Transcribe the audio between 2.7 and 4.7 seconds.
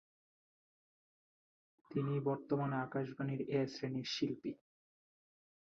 আকাশবাণীর "এ" শ্রেণীর শিল্পী।